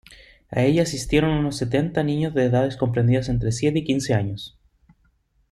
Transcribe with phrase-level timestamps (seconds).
[0.49, 4.57] A ella asistieron unos setenta niños de edades comprendidas entre siete y quince años.